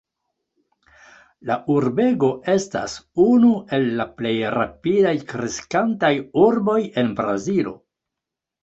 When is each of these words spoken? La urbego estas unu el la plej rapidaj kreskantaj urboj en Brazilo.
La 1.49 1.57
urbego 1.73 2.29
estas 2.55 2.97
unu 3.27 3.53
el 3.79 3.87
la 4.01 4.09
plej 4.23 4.35
rapidaj 4.57 5.15
kreskantaj 5.35 6.13
urboj 6.49 6.81
en 7.05 7.15
Brazilo. 7.23 7.81